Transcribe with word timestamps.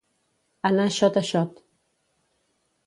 Anar 0.69 0.87
xot 0.97 1.21
a 1.21 1.23
xot. 1.31 1.63